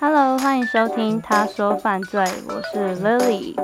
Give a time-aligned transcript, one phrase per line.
[0.00, 3.54] Hello，欢迎收听《他说犯罪》，我是 Lily。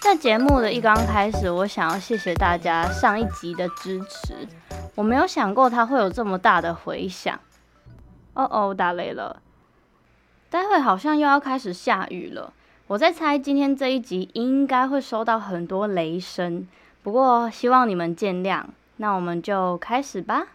[0.00, 4.48] 在节目的一刚开始，我想要谢谢大家上一集的支持。
[4.94, 7.38] 我没有想过它会有这么大的回响。
[8.34, 9.42] 哦哦，打雷了。
[10.50, 12.52] 待会好像又要开始下雨了，
[12.86, 16.68] 我在猜今天这一集应该会收到很多雷声，
[17.04, 18.64] 不过希望你们见谅。
[18.96, 20.46] 那我们就开始吧。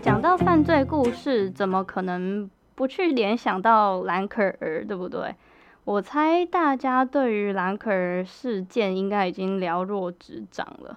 [0.00, 5.34] 讲到犯罪故事，怎么可能不去联想到兰可儿，对不对？
[5.82, 10.96] 我猜大家对于兰可儿事件应该已经了若指掌了，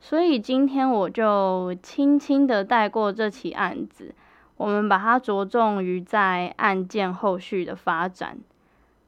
[0.00, 4.14] 所以今天我就轻轻的带过这起案子，
[4.62, 8.38] 我们把它着重于在案件后续的发展。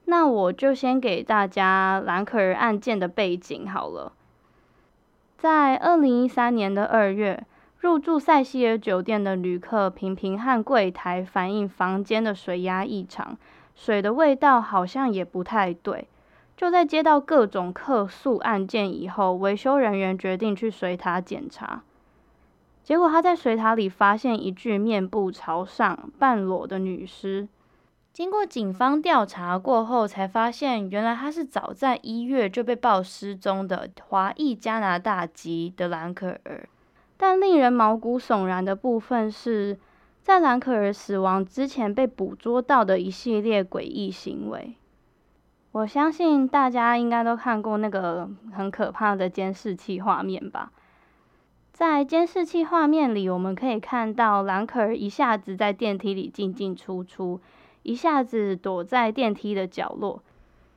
[0.06, 4.12] 那我就先给大家兰可儿案件的背景好了。
[5.38, 7.46] 在二零一三年的二月，
[7.78, 13.38] 入住塞西尔酒店的旅客频频和柜台反映房间的水压异常。
[13.76, 16.08] 水的味道好像也不太对，
[16.56, 21.82] 就在接到各种客诉案件以后，维修人员决定去水塔检查。
[22.84, 27.48] 结果他在水塔里发现一具面部朝上、半裸的女尸。
[28.12, 36.68] 经过警方调查过后，才发现原来她是早在一月就被报失踪的华裔加拿大籍的兰可儿。
[37.16, 39.78] 但令人毛骨悚然的部分是，
[40.22, 44.76] 在兰可儿死亡之前被捕捉到的一系列诡异行为，
[45.72, 50.70] 我相信大家应该都看过那个很可怕的监视器画面吧。
[51.74, 57.40] 在监视器画面里，我们可以看到兰可儿一下子在电梯里进进出出，
[57.82, 60.22] 一下子躲在电梯的角落，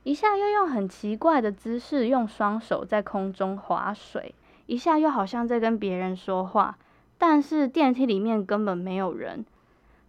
[0.02, 4.34] 一下又用很奇怪的姿势用双手在空中划水，
[4.66, 6.76] 一下又好像在跟别人说话。
[7.16, 9.46] 但是电梯里面根本没有人，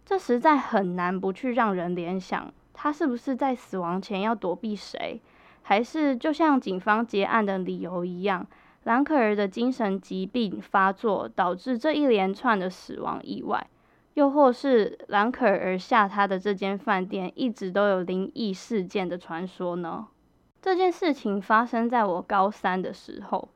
[0.04, 5.20] 这实在很难不去让人联想，他是不是在死亡前要躲避谁？
[5.62, 8.44] 还是就像警方结案的理由一样，
[8.84, 13.66] 兰可儿的精神疾病发作导致这一连串的死亡意外？
[14.14, 20.08] 又或是兰可儿下榻的这间饭店一直都有灵异事件的传说呢？
[20.62, 23.48] 这件事情发生在我高三的时候。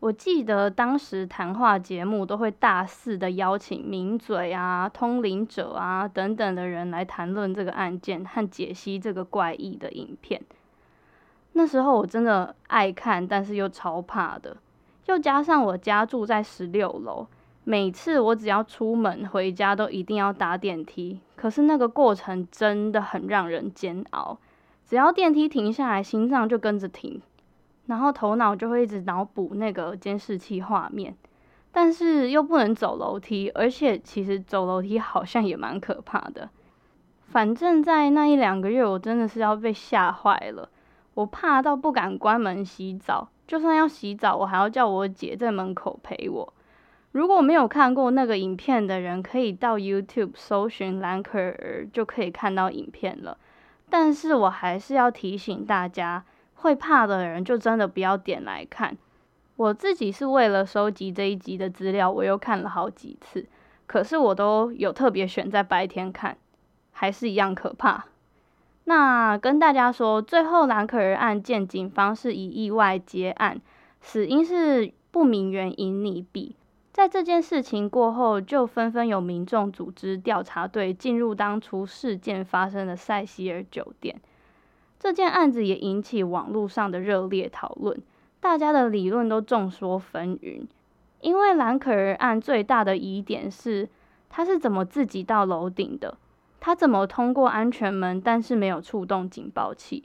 [0.00, 10.40] 我记得当时谈话节目都会大肆的邀请名嘴啊、通灵者啊等等的人来谈论这个案件和解析这个怪异的影片。
[11.54, 14.56] 那时候我真的爱看，但是又超怕的。
[15.08, 17.26] 又加上我家住在十六楼，
[17.64, 24.38] 每次我只要出门回家都一定要搭电梯，可是那个过程真的很让人煎熬。
[24.86, 27.20] 只要电梯停下来，心脏就跟着停。
[27.86, 31.16] 然后头脑就会一直脑补那个监视器画面，
[31.72, 36.50] 但是又不能走楼梯，而且其实走楼梯好像也蛮可怕的。
[37.28, 40.68] 反正，在那一两个月，我真的是要被吓坏了，
[41.18, 46.54] 我怕到不敢关门洗澡，就算要洗澡，我还要叫我姐在门口陪我。
[47.10, 53.36] 如果没有看过那个影片的人，可以到 YouTube 搜寻兰可儿，就可以看到影片了。
[53.90, 56.24] 但是我还是要提醒大家。
[56.60, 58.96] 会怕的人就真的不要点来看。
[59.56, 63.46] 我自己是为了收集这一集的资料，我又看了好几次，
[63.86, 66.36] 可是我都有特别选在白天看，
[66.90, 68.06] 还是一样可怕。
[68.88, 73.60] 那跟大家说，最后兰可儿案件，警方是以意外结案，
[74.00, 76.52] 死因是不明原因溺毙。
[76.90, 84.18] 在这件事情过后，就纷纷有民众组织调查队进入当初事件发生的塞西尔酒店。
[84.98, 88.00] 这件案子也引起网络上的热烈讨论，
[88.40, 90.62] 大家的理论都众说纷纭。
[91.20, 93.86] 因为兰可儿案最大的疑点是，
[94.30, 96.16] 他是怎么自己到楼顶的？
[96.60, 100.04] 他怎么通过安全门，但是没有触动警报器？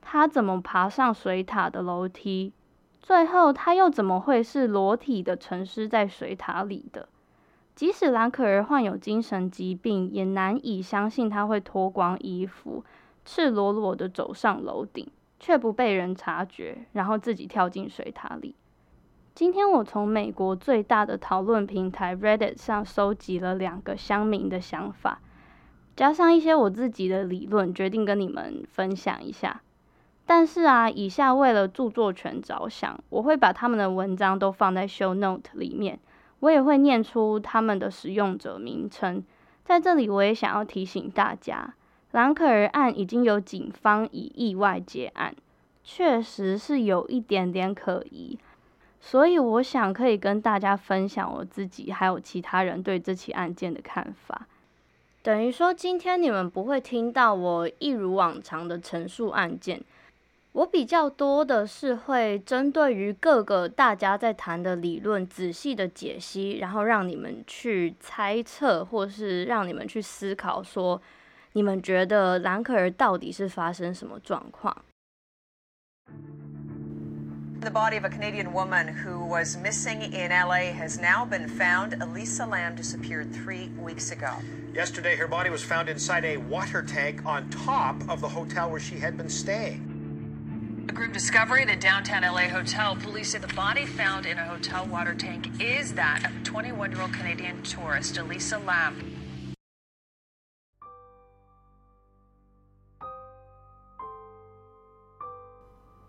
[0.00, 2.52] 他怎么爬上水塔的楼梯？
[3.00, 7.08] 最后，他又怎么会是裸体的沉尸在水塔里的？
[7.74, 12.84] 即使兰可儿患有精神疾病，也难以相信他会脱光衣服，
[13.24, 15.08] 赤裸裸的走上楼顶，
[15.40, 18.54] 却不被人察觉，然后自己跳进水塔里。
[19.34, 25.20] 今天我从美国最大的讨论平台 Reddit 上收集了两个乡民的想法，
[25.94, 29.60] 加上一些我自己的理论，决定跟你们分享一下。
[30.24, 35.98] 但是啊，以下为了著作权着想，我会把他们的文章都放在 show note 里面，
[36.40, 39.22] 我也会念出他们的使用者名称。
[39.64, 41.74] 在这里，我也想要提醒大家，
[42.12, 45.34] 兰可儿案已经有警方以意外结案，
[45.82, 48.38] 确实是有一点点可疑，
[49.00, 54.46] 所以我想可以跟大家分享我自己还有其他人对这起案件的看法。
[55.22, 59.80] 等于说，今天你们不会听到我一如往常的陈述案件。
[60.50, 71.00] 我比较多的是会针对于各个大家在谈的理论仔细的解析，然后让你们去猜测，或是让你们去思考，说
[71.52, 74.76] 你们觉得兰可儿到底是发生什么状况
[77.62, 81.94] ？The body of a Canadian woman who was missing in LA has now been found.
[82.02, 84.34] Elisa Lam disappeared three weeks ago.
[84.74, 88.80] Yesterday, her body was found inside a water tank on top of the hotel where
[88.80, 90.86] she had been staying.
[90.88, 92.96] A group discovery at a downtown LA hotel.
[92.96, 97.62] Police say the body found in a hotel water tank is that of 21-year-old Canadian
[97.62, 99.21] tourist Elisa Lam.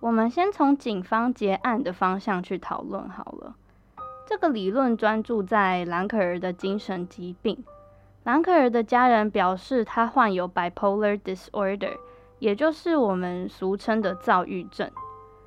[0.03, 3.55] 我们先从警方结案的方向去讨论好了。
[4.27, 7.63] 这个理论专注在兰可儿的精神疾病。
[8.25, 11.93] 兰可儿的家人表示，她患有 bipolar disorder。
[12.39, 14.91] 也就是我们俗称的躁郁症。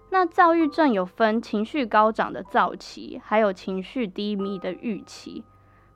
[0.09, 5.45] 那躁郁症有分情绪高涨的躁期，还有情绪低迷的郁期。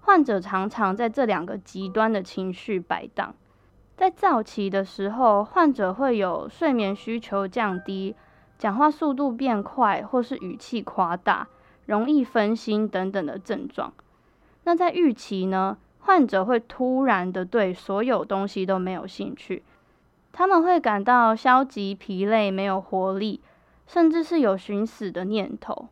[0.03, 3.35] 患者常常在这两个极端的情绪摆荡。
[3.97, 8.15] 在躁期的时候，患者会有睡眠需求降低、
[8.61, 11.49] 讲话速度变快，或是语气夸大、
[11.87, 13.91] 容易分心等等的症状。
[14.65, 19.63] 那在预期呢，患者会突然的对所有东西都没有兴趣。
[20.31, 23.41] 他们会感到消极、疲累、没有活力，
[23.87, 25.89] 甚至是有寻死的念头。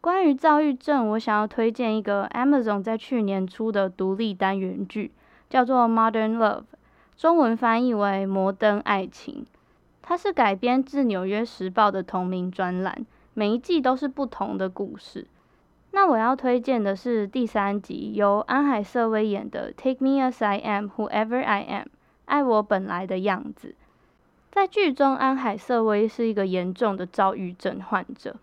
[0.00, 5.12] 关于躁郁症，我想要推荐一个 Amazon 在去年出的独立单元剧，
[5.50, 6.60] 叫做《Modern Love》，
[7.14, 9.44] 中文翻译为《摩登爱情》。
[10.08, 13.04] 它是改编自《纽约时报》的同名专栏，
[13.34, 15.26] 每一季都是不同的故事。
[15.90, 21.82] 那我要推荐的是第三集，由安海瑟薇演的《Take Me As I Am, Whoever I Am》。
[22.26, 23.74] 爱我本来的样子，
[24.52, 28.36] 在剧中，安海瑟薇是一个严重的躁郁症患者。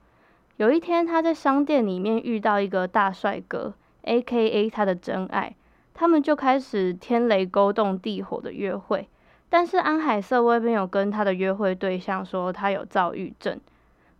[0.57, 5.55] 有一天，他在商店里面遇到一个大帅哥，A.K.A 他的真爱，
[5.93, 9.07] 他们就开始天雷勾动地火的约会。
[9.53, 13.61] 但是安海瑟薇没有跟他的约会对象说他有躁郁症。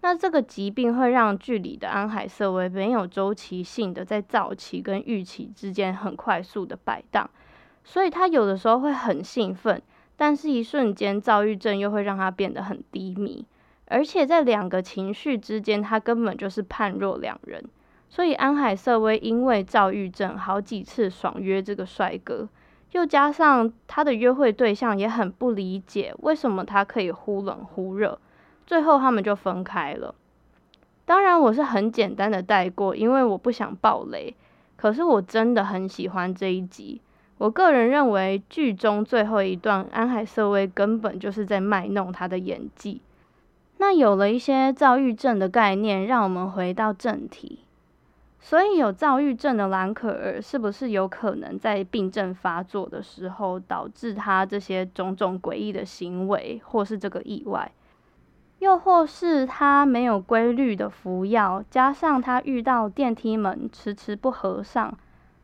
[0.01, 7.27] 那这个疾病会让剧里的安海瑟薇没有周期性的在躁期跟郁期之间很快速的摆荡。
[7.83, 9.81] 所以他有的时候会很兴奋，
[10.15, 13.43] 但是一瞬间躁郁症又会让他变得很低迷，
[13.87, 17.63] 而且在两个情绪之间，他根本就是判若两人。
[18.07, 22.47] 所以安海瑟薇因为躁郁症好几次爽约这个帅哥，
[22.93, 28.17] 又加上他的约会对象也很不理解为什么他可以忽冷忽热，
[28.65, 30.15] 最后他们就分开了。
[31.05, 34.33] 当然我是很简单的带过，因为我不想爆雷。
[34.75, 37.01] 可是我真的很喜欢这一集。
[37.37, 43.01] 我个人认为，剧中最后一段，安海瑟薇根本就是在卖弄她的演技。
[43.77, 47.59] 那有了一些躁郁症的概念，让我们回到正题。
[48.45, 57.71] 所以，有躁郁症的兰可儿，是不是有可能在病症发作的时候，导致他这些种种诡异的行为，或是这个意外？
[58.59, 64.93] 又或是他没有规律的服药，加上他遇到电梯门迟迟不合上？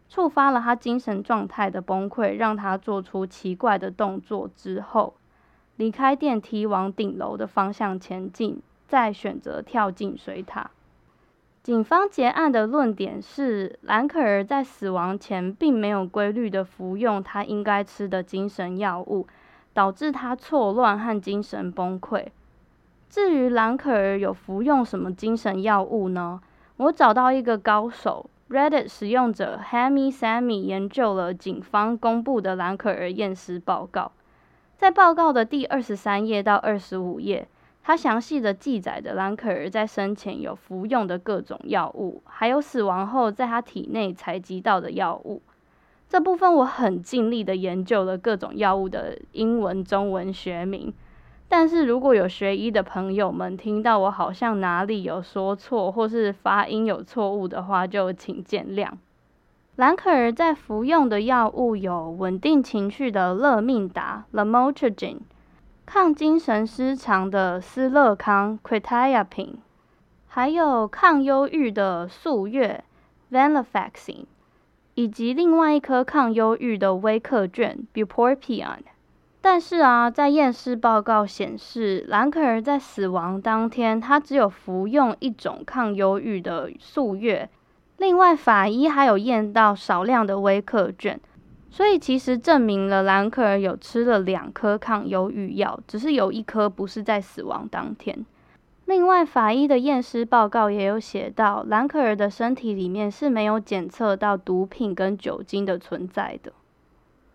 [0.09, 5.15] 触发了他精神状态的崩溃，让他做出奇怪的动作之后，
[5.77, 10.71] 离开电梯往顶楼的方向前进，再选择跳进水塔。
[11.69, 19.27] 警方结案的论点是，兰可儿在死亡前并没有规律的服用她应该吃的精神药物，
[19.71, 22.25] 导致她错乱和精神崩溃。
[23.07, 26.41] 至于兰可儿有服用什么精神药物呢？
[26.77, 34.11] 我找到一个高手，Reddit 使用者 Hammy Sammy 研究了警方公布的兰可儿验尸报告，
[34.75, 37.47] 在报告的第二十三页到二十五页，
[37.81, 45.41] 他详细的记载着兰可儿在生前有服用的各种药物，还有死亡后在他体内采集到的药物。
[46.07, 50.93] 这部分我很尽力的研究了各种药物的英文、中文学名。
[51.47, 58.91] 但是如果有学医的朋友们听到我好像哪里有说错，或是发音有错误的话，就请见谅。
[59.77, 65.19] 兰可儿在服用的药物有稳定情绪的乐命达 （Lamotrigine）、
[65.91, 69.55] 抗精神失常的斯乐康 （Quetiapine），
[70.27, 72.83] 还有抗忧郁的素月
[73.31, 74.25] （Venlafaxine），
[74.93, 78.81] 以及另外一颗抗忧郁的威克卷 （Bupropion）。
[79.41, 87.49] 但是啊，在验尸报告显示，兰可儿在死亡当天，他只有服用一种抗忧郁的素月。
[87.97, 91.19] 另外，法医还有验到少量的威克卷，
[91.71, 98.25] 所以其实证明了兰可儿有吃了两颗抗忧郁药，只是有一颗不是在死亡当天。
[98.85, 106.51] 另外，法医的验尸报告也有写到，兰可儿的身体里面是没有检测到毒品跟酒精的存在的。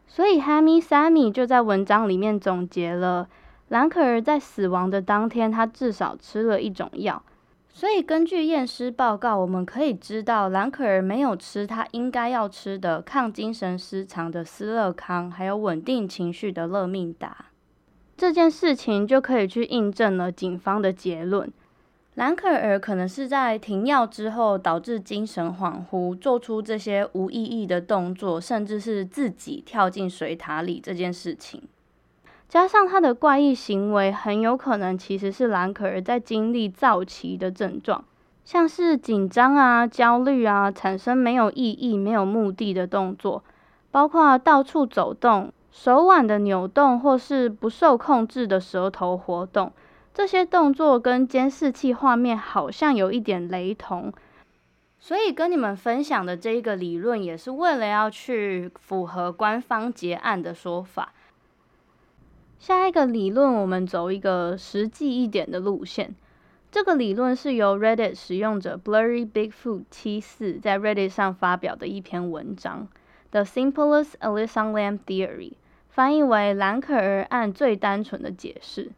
[0.08, 3.28] 所以，Hammy Sammy 就在文章里面总结了，
[3.68, 7.22] 兰可儿在死亡的当天，她至少吃了一种药。
[7.76, 17.46] 所以，根据验尸报告，我们可以知道，兰可儿没有吃她应该要吃的抗精神失常的斯乐康，还有稳定情绪的乐命达。
[18.16, 21.52] 这件事情就可以去印证了警方的结论。
[22.14, 31.60] 兰可儿可能是在停药之后导致精神恍惚，做出这些无意义的动作，甚至是自己跳进水塔里这件事情。
[32.54, 38.04] 加上他的怪异行为，很有可能其实是兰可儿在经历躁期的症状，
[38.44, 43.42] 像是紧张啊、焦虑啊，产生没有意义、没有目的的动作，
[43.90, 49.72] 包括到处走动、手腕的扭动，或是不受控制的舌头活动。
[50.14, 54.12] 这些动作跟监视器画面好像有一点雷同，
[55.00, 61.12] 所以跟你们分享的这一个理论也是为了要去符合官方结案的说法。
[62.66, 66.14] 下一个理论，我们走一个实际一点的路线。
[66.72, 72.88] 这个理论是由 Reddit 使用者 Blurry Bigfoot 七四在 Reddit 上发表的一篇文章
[73.32, 75.52] ，The Simplest Elisa Lam Theory，
[75.90, 78.92] 翻译为兰可儿案最单纯的解释。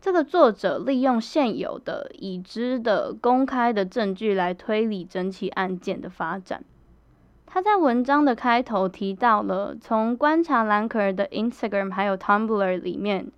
[0.00, 6.64] 这个作者利用现有的已知的公开的证据来推理整起案件的发展。
[7.54, 13.30] 他在文章的开头提到了，从观察兰可儿的 Instagram 还有 Tumblr 里面，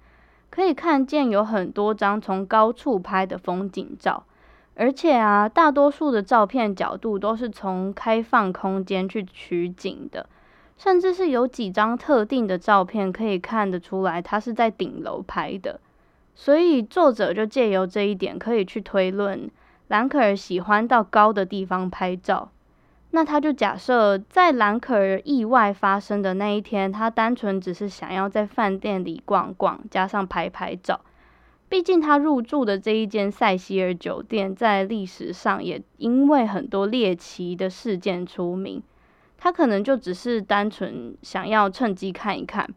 [0.50, 4.22] 可以看见有很多张从高处拍的风景照，
[4.76, 10.28] 而且啊，大多数的照片角度都是从开放空间去取景的，
[10.78, 15.80] 甚至是有几张特定的照片可以看得出来，他是在顶楼拍的。
[16.36, 19.50] 所以作者就借由这一点，可以去推论
[19.88, 22.52] 兰可儿喜欢到高的地方拍照。
[23.14, 31.00] 那他就假设，在兰可儿意外发生的那一天，他单纯只是想要在饭店里逛逛，加上拍拍照。
[31.68, 38.82] 毕竟他入住的这一间塞西尔酒店，在历史上也因为很多猎奇的事件出名。
[39.38, 42.68] 他可能就只是单纯想要趁机看一看。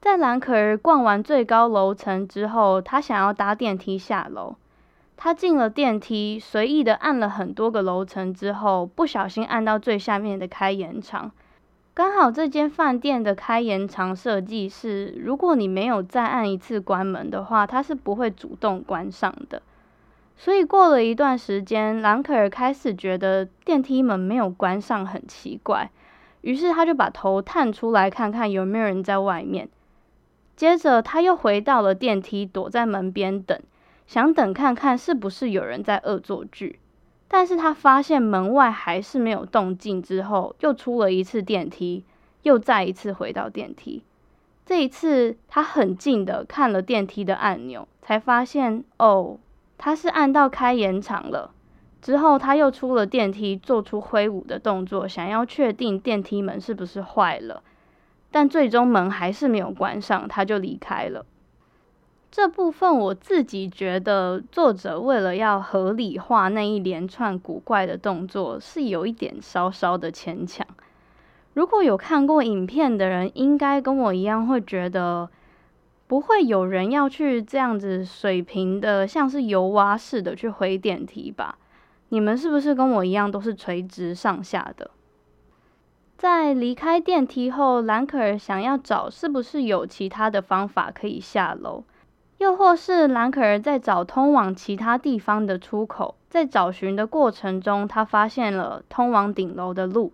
[0.00, 4.54] 在兰可儿逛完最高楼层之后，他想要搭电梯下楼。
[5.22, 11.30] 他进了电梯，随意的按了很多个楼层之后，不小心按到最下面的开延长。
[11.92, 19.60] 刚好这间饭店的开延长设计是，如果你没有再按一次关门的话，它是不会主动关上的。
[20.38, 25.90] 所以过了一段时间，兰可儿开始觉得电梯门没有关上很奇怪，
[26.40, 29.68] 于是他就把头探出来看看有没有人在外面。
[30.56, 33.60] 接着，他又回到了电梯，躲在门边等，
[34.10, 36.80] 想等看看是不是有人在恶作剧。
[37.28, 42.02] 但是他发现门外还是没有动静，之后又出了一次电梯，
[42.42, 44.02] 又再一次回到电梯。
[44.66, 49.38] 这一次，他很近的看了电梯的按钮，才发现哦，
[49.78, 51.52] 他是按到开延长了。
[52.02, 57.62] 之后，他又出了电梯，做出挥舞的动作，想要确定电梯门是不是坏了。
[58.32, 61.24] 但最终门还是没有关上，他就离开了。
[62.30, 70.64] 这部分我自己觉得，作者为了要合理化那一连串古怪的动作，是有一点稍稍的牵强。
[71.54, 75.28] 如果有看过影片的人，应该跟我一样会觉得，
[76.06, 81.58] 不会有人要去这样子水平的，像是游蛙似的去回电梯吧？
[82.10, 84.92] 你们是不是跟我一样都是垂直上下的？
[86.16, 91.82] 在离开电梯后，兰可儿想要找是不是有其他的方法可以下楼。
[92.40, 100.10] 又或是兰可儿在找通往其他地方的出口，在找寻的过程中，他发现了通往顶楼的路。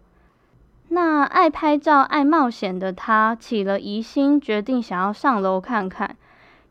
[0.88, 6.16] 那爱拍照、爱冒险的他起了疑心，决定想要上楼看看，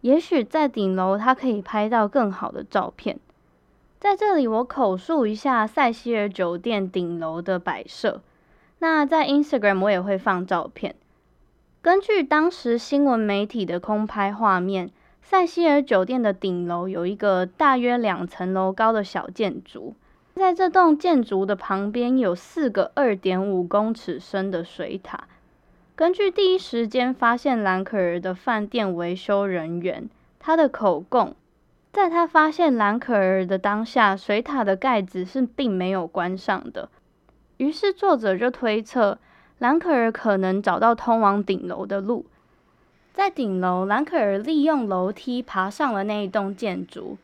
[0.02, 3.18] 也许在顶楼他可以拍到更好的照片。
[3.98, 8.22] 在这里，我口述一下塞西尔酒店顶楼的摆设。
[8.80, 10.96] 那在 Instagram 我也会放照片。
[11.82, 14.92] 根据当时新闻媒体的空拍画面。
[15.27, 19.96] 塞西尔酒店的顶楼有一个大约两层楼高的小建筑，
[20.36, 25.27] 在这栋建筑的旁边有四个二点五公尺深的水塔。
[25.96, 31.36] 根据第一时间发现兰可儿的饭店维修人员，他的口供，
[31.91, 36.88] 在他发现兰可儿的当下，水塔的盖子是并没有关上的。
[37.58, 39.17] 于是作者就推测，
[39.58, 42.27] 兰可儿可能找到通往顶楼的路。
[43.15, 47.17] 在顶楼，兰可儿利用楼梯爬上了那一栋建筑。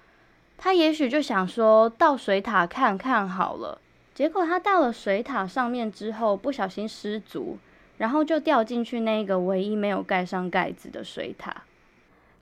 [0.57, 3.77] 他也许就想说到水塔看看好了。
[4.13, 7.57] 结果他到了水塔上面之后，不小心失足，
[7.97, 11.63] 然后就掉进去那个唯一没有盖上盖子的水塔。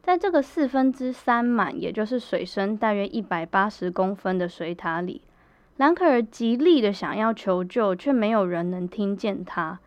[0.03, 5.23] 在这个四分之三满，也就是水深大约一百八十公分的水塔里，
[5.77, 9.79] 兰可儿极力的想要求救，却没有人能听见他。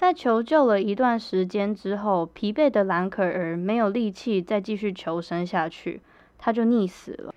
[0.00, 6.00] 在求救了一段时间之后，疲惫的兰可儿没有力气再继续求生下去，
[6.38, 7.34] 他就溺死了。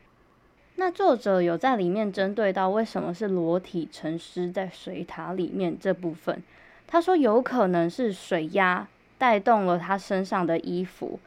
[0.76, 6.42] 那作者有在里面针对到为什么是裸体沉尸在水塔里面这部分，
[6.88, 11.20] 他说有可能是水压带动了他身上的衣服，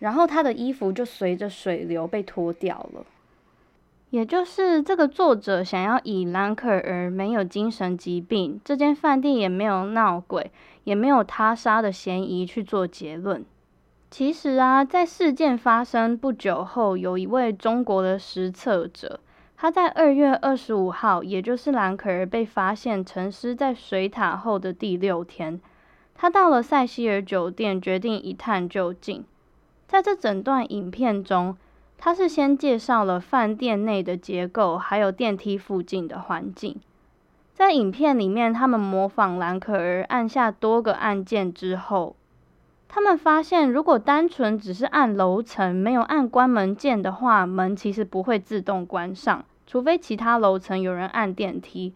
[0.00, 3.06] 然后他的衣服就随着水流被脱掉了。
[4.14, 10.52] 也就是这个作者想要以兰可儿没有精神疾病，这间饭店也没有闹鬼，
[10.84, 13.44] 也没有他杀的嫌疑去做结论。
[14.12, 19.18] 其实啊，在事件发生不久后，有一位中国的实测者，
[19.56, 25.60] 他在二月二十五号，也就是兰可儿被发现沉尸在水塔后的第六天，
[26.14, 29.24] 他到了塞西尔酒店，决定一探究竟。
[29.88, 31.56] 在这整段影片中，
[32.04, 36.78] 他是先介绍了饭店内的结构，还有电梯附近的环境。
[37.54, 42.14] 在影片里面，他们模仿兰可儿按下多个按键之后，
[42.88, 51.94] 他们发现，如果单纯只是按楼层，没有按关门键的话，门其实不会自动关上，除非其他楼层有人按电梯。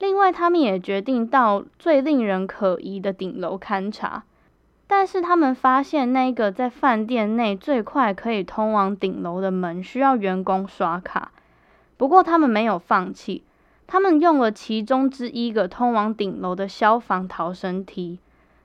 [0.00, 4.24] 另外，他们也决定到最令人可疑的顶楼勘察。
[4.86, 11.32] 但是他们发现，那个在饭店内最快可以通往顶楼的门需要员工刷卡。
[11.96, 13.42] 不过他们没有放弃，
[13.86, 18.18] 他们用了其中之一个通往顶楼的消防逃生梯。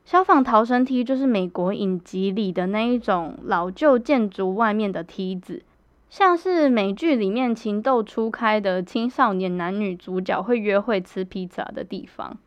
[0.04, 5.62] 消防逃生梯就是美国影集里的那一种老旧建筑外面的梯子，
[6.10, 12.38] 像是美剧里面情窦初开的青少年男女主角会约会吃披萨的地方。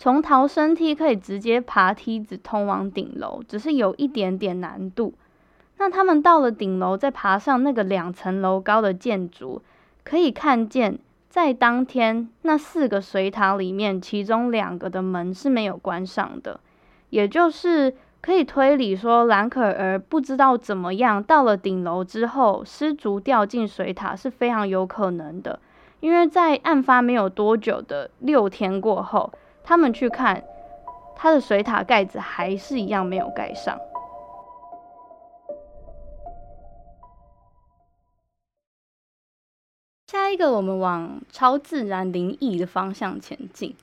[0.00, 5.12] 从逃生梯可以直接爬梯子通往顶楼，只是有一点点难度。
[5.78, 9.60] 那他们到了顶楼，再爬上那个两层楼高的建筑，
[10.04, 10.96] 可以看见，
[11.28, 16.60] 在当天那四个水塔里面，其中两个的门是没有关上的，
[17.10, 25.58] 也就是可以推理说，兰可儿不知道怎么样到了顶楼之后失足掉进水塔是非常有可能的，
[25.98, 29.32] 因为在案发没有多久的六天过后。
[29.68, 30.42] 他们去看，
[31.14, 33.78] 他的水塔盖子还是一样没有盖上。
[40.06, 43.76] 下一个，我们往超自然灵异的方向前进，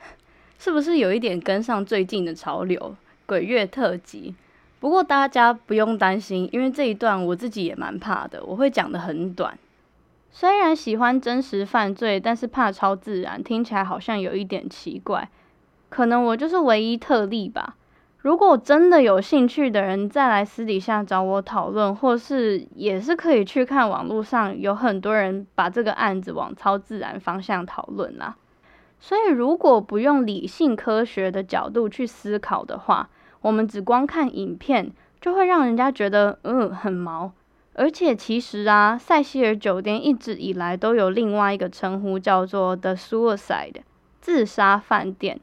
[0.58, 2.96] 是不是有一点跟上最近的潮流？
[3.26, 4.34] 鬼月特辑。
[4.80, 9.58] 不过大家不用担心，因为这一段我自己也蛮怕的，我会讲的很短。
[10.38, 15.30] 虽然喜欢真实犯罪，但是怕超自然，听起来好像有一点奇怪。
[15.88, 17.76] 可能我就是唯一特例吧。
[18.18, 28.36] 如果真的有兴趣的人，再来私底下找我讨论，或是也是可以去看网络上有很多人把这个案子往超自然方向讨论啦。
[29.00, 33.08] 所以，如果不用理性科学的角度去思考的话，
[33.40, 37.32] 我们只光看影片，就会让人家觉得嗯很毛。
[37.78, 43.82] 而且其实啊，塞西尔酒店一直以来都有另外一个称呼，叫做 The Suicide
[44.22, 45.38] 自杀饭店。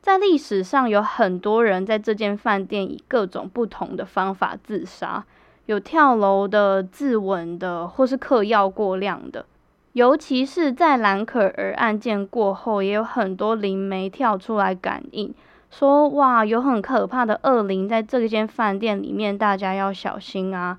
[0.00, 5.24] 在历史上，有很多人在这间饭店以各种不同的方法自杀，
[5.66, 9.44] 有跳楼的、自刎的，或是嗑药过量的。
[9.92, 15.34] 尤其是在兰可儿案件过后，也有很多灵媒跳出来感应，
[15.68, 20.78] 说哇，有很可怕的恶灵在这间饭店里面，大家要小心啊。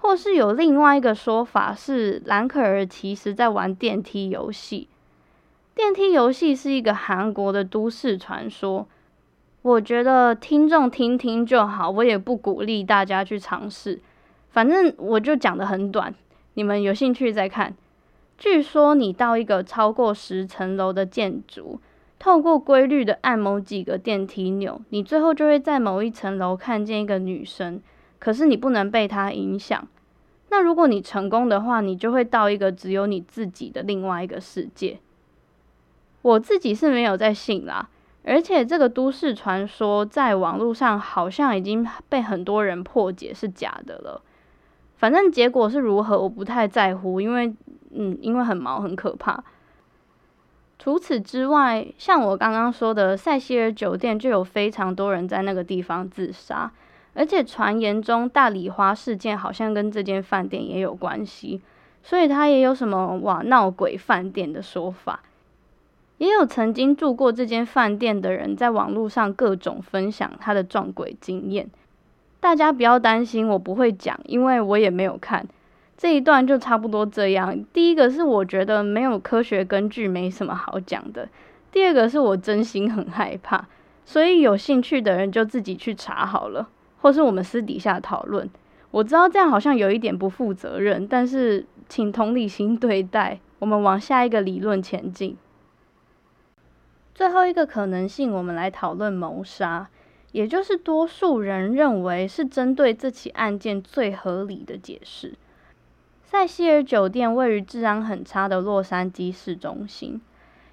[0.00, 4.88] 或是有另外一个说法是，兰可儿其实在玩电梯游戏。
[5.74, 8.86] 电梯游戏是一个韩国的都市传说，
[9.62, 14.00] 我觉得听众听听就好，我也不鼓励大家去尝试。
[14.50, 16.14] 反正我就讲得很短，
[16.54, 17.74] 你们有兴趣再看。
[18.38, 21.78] 据说你到一个超过十层楼的建筑，
[22.18, 27.80] 透过规律的按某几个电梯钮，你最后就会在某一层楼看见一个女生。
[28.20, 29.84] 可是你不能被它影响。
[30.50, 35.00] 那如果你成功的话，你就会到一个只有你自己的另外一个世界。
[36.22, 37.88] 我自己是没有在信啦，
[38.24, 44.20] 而且这个都市传说在网络上好像已经被很多人破解是假的了。
[44.96, 47.54] 反正结果是如何，我不太在乎，因为
[47.92, 49.42] 嗯，因为很毛很可怕。
[50.78, 56.70] 除此之外，像我刚刚说的塞西尔酒店，就有非常多人在那个地方自杀。
[57.14, 61.60] 而且传言中大礼花事件好像跟这间饭店也有关系，
[62.02, 65.20] 所以他也有什么哇闹鬼饭店的说法。
[66.18, 71.68] 也有曾经住过这间饭店的人在网络上各种分享他的撞鬼经验。
[72.40, 75.46] 大家不要担心，我不会讲，因为我也没有看
[75.96, 77.64] 这一段，就差不多这样。
[77.72, 81.26] 第一个是我觉得没有科学根据，没什么好讲的；
[81.72, 83.66] 第二个是我真心很害怕，
[84.04, 86.68] 所以有兴趣的人就自己去查好了。
[87.00, 88.48] 或是我们私底下讨论，
[88.90, 95.36] 我知道这样好像有一点不负责任，但是请同理心对待，我们往下一个理论前进。
[97.14, 99.88] 最后一个可能性，我们来讨论谋杀，
[100.32, 105.34] 也就是多数人认为是针对这起案件最合理的解释。
[106.22, 110.20] 塞西尔酒店位于治安很差的洛杉矶市中心，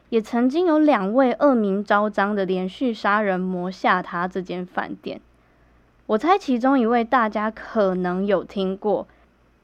[0.09, 5.19] 也曾经有两位恶名昭彰的连续杀人魔下榻这间饭店。
[6.07, 9.05] 我猜其中一位大家可能有听过，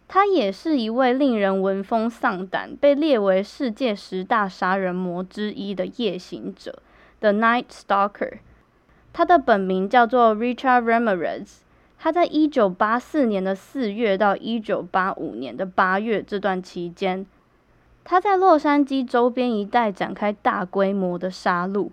[0.10, 6.80] 他也是一位令人闻风丧胆、被列为世界十大杀人魔之一的夜行者
[7.22, 8.40] ，The Night Stalker。
[9.14, 11.60] 他的本名叫做 Richard Ramirez。
[11.98, 17.26] 他在一九八四年的四月到一九八五年的八月这段期间，
[18.04, 21.92] 他在洛杉矶周边一带展开大规模的杀戮。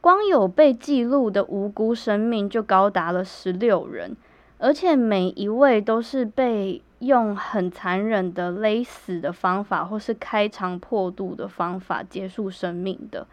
[0.00, 4.16] 光有被记录的无辜生命就高达了十六人，
[4.58, 13.26] 而且每一位都是被用很残忍的勒死的方法，或是开肠破肚的方法结束生命的。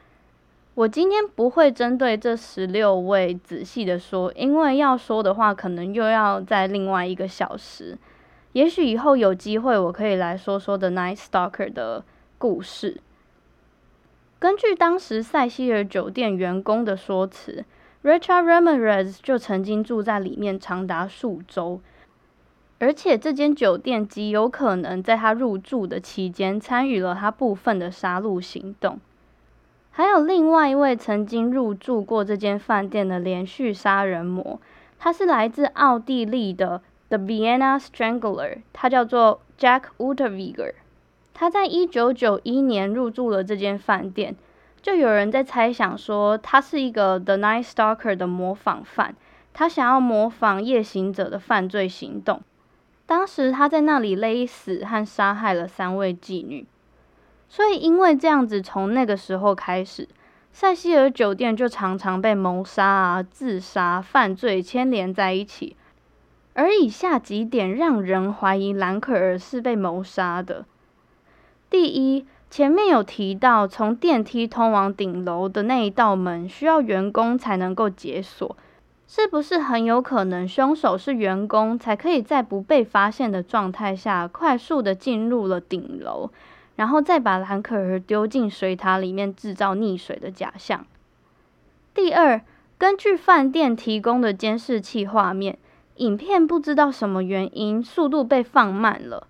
[0.75, 7.97] 我今天不会针对这十六位仔细的说，因为要说的话，可能又要在另外一个小时。
[8.51, 12.03] 也许以后有机会，我可以来说说 The Night Stalker 的
[12.38, 13.01] 故事。
[14.39, 17.65] 根据当时塞西尔酒店员工的说辞
[18.04, 21.82] ，Richard Ramirez 就曾经住在里面长达数周，
[22.78, 29.00] 而且这间酒店极有可能在他入住的期间参与了他部分的杀戮行动。
[29.89, 34.62] 还有另外一位曾经入住过这间饭店的连续杀人魔，
[35.00, 40.73] 他是来自奥地利的 The Vienna Strangler，他叫做 Jack Unterweger。
[41.39, 44.36] 他在一九九一年入住了这间饭店，
[44.82, 49.15] 就有人在猜想说他是一个 The Night Stalker 的模仿犯，
[49.54, 52.41] 他想要模仿夜行者的犯罪行动。
[53.06, 56.65] 当时他在那里勒死和杀害了三位妓女，
[57.47, 60.10] 所以因为这样子，从那个时候开始，
[60.52, 65.78] 塞西尔酒店就常常被谋杀啊、自杀、犯罪牵连在一起。
[66.56, 70.65] 而以下几点让人怀疑兰可儿是被谋杀的。
[71.69, 78.56] 第一，前面有提到，从电梯通往顶楼的那一道门需要员工才能够解锁，
[79.06, 86.30] 是不是很有可能凶手是员工，才可以在不被发现的状态下快速的进入了顶楼，
[86.77, 90.86] 然后再把兰可儿丢进水塔里面制造溺水的假象？
[91.93, 92.41] 第二，
[92.77, 95.58] 根据饭店提供的监视器画面，
[95.95, 99.27] 影片不知道什么原因速度被放慢了。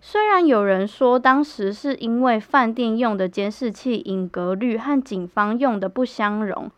[0.00, 6.70] 虽然有人说当时是因为饭店用的监视器影格率和警方用的不相容，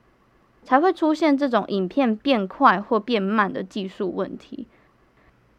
[0.63, 4.67] 才会出现这种影片变快或变慢的技术问题。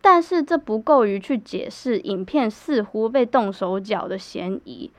[0.02, 4.89] 但是这不够于去解释影片似乎被动手脚的嫌疑，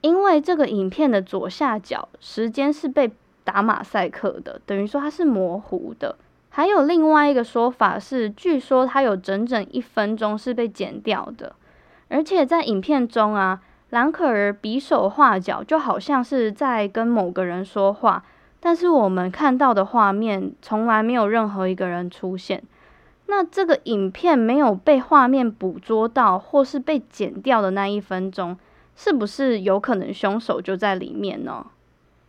[0.00, 3.10] 因为这个影片的左下角时间是被
[3.42, 6.16] 打马赛克的，等于说它是模糊的。
[6.58, 11.54] 还有另外一个说法是，据说他有整整一分钟是被剪掉的，
[12.08, 18.24] 而且在影片中啊，兰可儿比手画脚，就好像是在跟某个人说话，
[18.58, 22.60] 但是我们看到的画面从来没有任何一个人出现。
[23.26, 28.58] 那这个影片没有被画面捕捉到，或是被剪掉的那一分钟，
[28.96, 31.64] 是不是有可能凶手就在里面呢？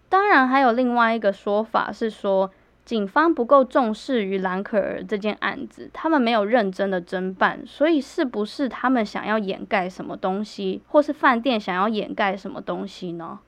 [0.08, 2.52] 当然，还有另外一个说法是说，
[2.90, 13.42] 警方不够重视于兰可儿这件案子，他们没有认真的侦办，所以是不是他们想要掩盖什么东西，或是饭店想要掩盖什么东西呢？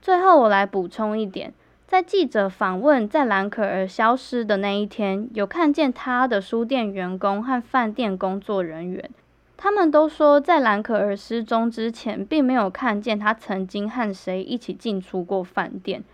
[0.00, 1.52] 最后，我来补充一点。
[1.88, 9.10] 在记者访问在兰可儿消失的那一天，有看见他的书店员工和饭店工作人员，
[9.56, 16.04] 他们都说在兰可儿失踪之前，并没有看见他曾经和谁一起进出过饭店。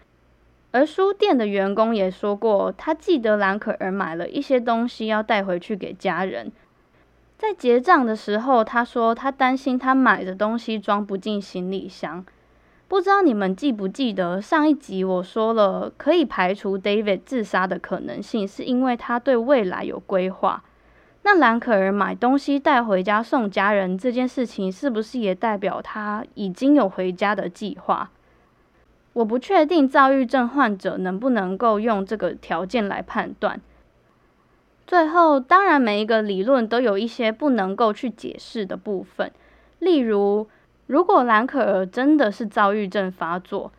[0.74, 6.50] 而书店的员工也说过，他记得兰可儿买了一些东西要带回去给家人。
[7.38, 12.26] 在结账的时候，他说他担心他买的东西装不进行李箱。
[12.88, 20.64] 不知道你们记不记得上一集我说了，可以排除 David 自杀的可能性，是因为他对未来有规划。
[21.22, 28.10] 那兰可儿买东西带回家送家人这件事情，是不是也代表他已经有回家的计划？
[29.14, 33.60] 我不确定躁郁症患者能不能够用这个条件来判断。
[34.86, 39.32] 最后，当然每一个理论都有一些不能够去解释的部分，
[39.78, 40.46] 例如。
[40.86, 43.72] 如果兰可儿真的是躁郁症发作，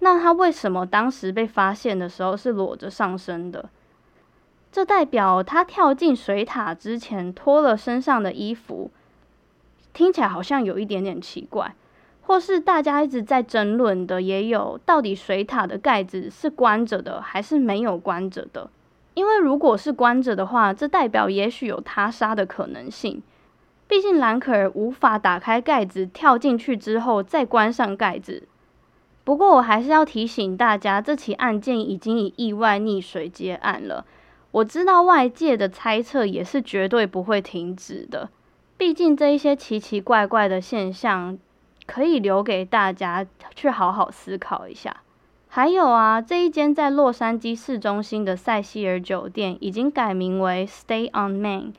[0.00, 3.70] 那她为什么当时被发现的时候是裸着上身的？
[4.72, 8.90] 这代表她跳进水塔之前脱了身上的衣服，
[9.92, 11.76] 听起来好像有一点点奇怪。
[12.28, 18.68] 或是大家一直在争论的也有，到底水塔的盖子是关着的还是没有关着的？
[19.14, 23.22] 因为如果是关着的话，这代表也许有他杀的可能性。
[23.86, 28.46] 毕竟兰可儿无法打开盖子跳进去之后再关上盖子。
[29.24, 34.04] 不过我还是要提醒大家，这起案件已经以意外溺水结案了。
[34.50, 38.28] 我知道外界的猜测也是绝对不会停止的。
[38.76, 41.38] 毕竟这一些奇奇怪怪的现象，
[41.88, 44.98] 可以留给大家去好好思考一下。
[45.48, 51.72] 还有啊，这一间在洛杉矶市中心的塞西尔酒店已经改名为 Stay on Main。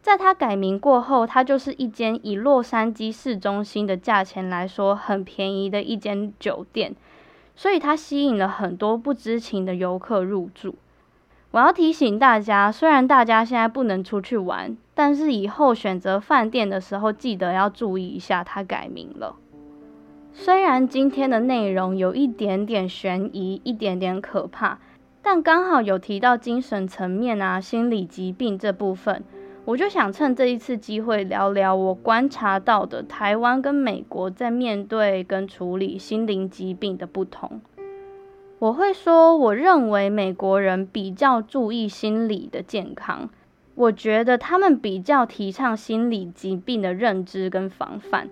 [0.00, 6.96] 在它改名过后，它就是一间以洛杉矶市中心的价钱来说很便宜的一间酒店，
[7.54, 10.74] 所以它吸引了很多不知情的游客入住。
[11.52, 19.36] 我要提醒大家，虽然大家现在不能出去玩，但是以后选择饭店的时候，记得要注意一下它改名了。
[20.32, 24.78] 虽然今天的内容有一点点悬疑，一点点可怕，
[25.20, 29.22] 但刚好有提到精神层面啊、心理疾病这部分。
[29.66, 37.60] 我就想趁这一次机会聊聊我观察到的台湾跟美国在面对跟处理心灵疾病的不同。
[38.62, 43.28] 我会说，我认为美国人比较注意心理的健康，
[43.74, 48.28] 我觉得他们比较提倡心理疾病的认知跟防范，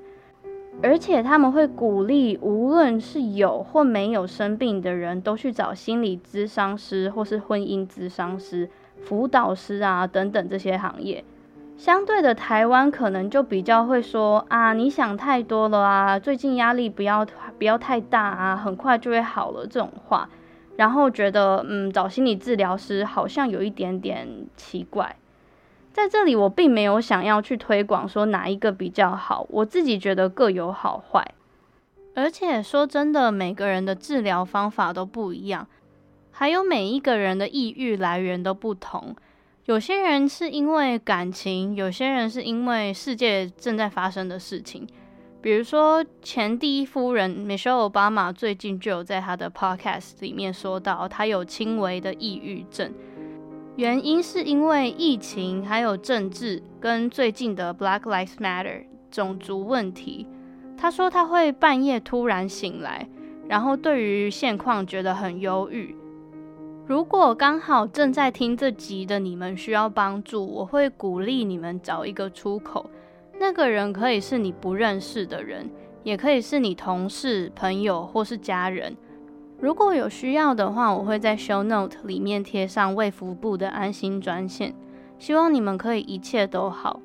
[0.84, 8.70] 而且他们会鼓励无论是有或没有生病的人都去找心理咨商师或是婚姻咨商师。
[9.00, 11.24] 辅导师啊，等等这些行业，
[11.76, 17.24] 相对的台湾可能就比较会说啊，你想太多了啊，最近压力不要
[17.60, 20.26] 不要太大啊，很快就会好了这种话，
[20.76, 25.14] 然后觉得嗯，找心理治疗师好像有一点点奇怪。
[25.92, 31.34] 在这里我并没有想要去推广说哪一个比较好，我自己觉得各有好坏，
[32.14, 35.66] 而且说真的，每个人的治疗方法都不一样。
[36.30, 39.14] 还有每一个人的抑郁来源都不同，
[39.66, 44.88] 有些人是因为感情，有些人是因为世界正在发生的事情。
[45.42, 52.92] 比如说前第一夫人 Michelle Obama 最近就有在她的 podcast 里面说到，她有轻微的抑郁症，
[53.76, 60.26] 原因是因为疫情，还有政治跟最近的 Black Lives Matter 种族问题。
[60.76, 63.09] 她说她会半夜突然醒来，
[63.48, 65.96] 然后对于现况觉得很忧郁。
[66.87, 72.90] 如果刚好正在听这集的你们需要帮助，我会鼓励你们找一个出口。
[73.40, 75.70] 那个人可以是你不认识的人，
[76.03, 78.94] 也可以是你同事、朋友或是家人。
[79.59, 84.74] 如果有需要的话，我会在 show note 里面贴上卫福部的安心专线。
[85.18, 87.00] 希望你们可以一切都好。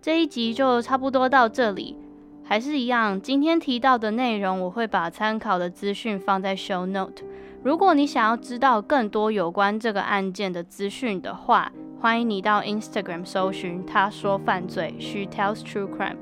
[0.00, 1.98] 这一集就差不多到这里，
[2.42, 7.22] 还是一样，今天提到的内容我会把参考的资讯放在 show note。
[7.62, 16.16] 如果你想要知道更多有关这个案件的资讯的话，欢迎你到 Instagram 搜寻“他说犯罪 ”，She tells true crime。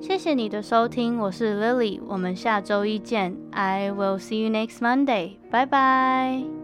[0.00, 3.34] 谢谢你的收听，我是 Lily，我们下周一见。
[3.52, 6.63] I will see you next Monday，拜拜。